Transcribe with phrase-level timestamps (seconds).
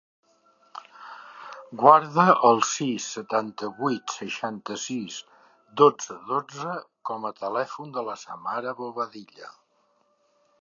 [1.81, 5.19] Guarda el sis, setanta-vuit, seixanta-sis,
[5.83, 6.75] dotze, dotze
[7.11, 9.57] com a telèfon de la Samara Bobadilla.